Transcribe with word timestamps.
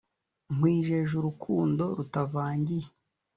nkwijeje 0.55 1.13
urukundo 1.17 1.83
rutavangiyee 1.97 2.89